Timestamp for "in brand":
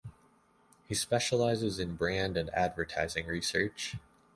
1.77-2.35